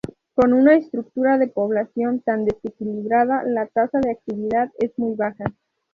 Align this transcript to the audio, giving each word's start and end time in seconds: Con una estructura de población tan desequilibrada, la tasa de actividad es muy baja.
Con 0.33 0.53
una 0.53 0.73
estructura 0.77 1.37
de 1.37 1.47
población 1.47 2.21
tan 2.21 2.43
desequilibrada, 2.43 3.43
la 3.43 3.67
tasa 3.67 3.99
de 3.99 4.09
actividad 4.09 4.71
es 4.79 4.97
muy 4.97 5.13
baja. 5.13 5.43